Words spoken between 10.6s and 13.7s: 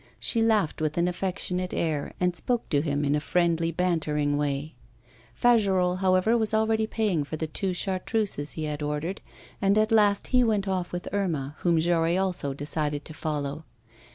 off with Irma, whom Jory also decided to follow.